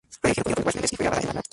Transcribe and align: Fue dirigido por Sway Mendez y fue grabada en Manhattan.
Fue 0.19 0.31
dirigido 0.31 0.63
por 0.63 0.71
Sway 0.71 0.75
Mendez 0.79 0.93
y 0.93 0.95
fue 0.95 1.03
grabada 1.05 1.21
en 1.21 1.27
Manhattan. 1.27 1.43